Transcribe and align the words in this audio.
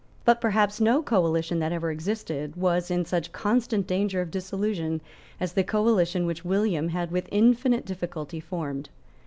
But 0.25 0.41
perhaps 0.41 0.81
no 0.81 1.03
coalition 1.03 1.59
that 1.59 1.71
ever 1.71 1.91
existed 1.91 2.55
was 2.55 2.89
in 2.89 3.05
such 3.05 3.31
constant 3.31 3.85
danger 3.85 4.19
of 4.19 4.31
dissolution 4.31 4.99
as 5.39 5.53
the 5.53 5.63
coalition 5.63 6.25
which 6.25 6.43
William 6.43 6.87
had 6.89 7.11
with 7.11 7.29
infinite 7.31 7.85
difficulty 7.85 8.39
formed. 8.39 8.89